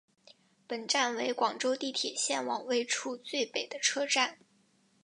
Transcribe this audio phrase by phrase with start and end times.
[0.67, 4.39] 本站为广州地铁线网位处最北的车站。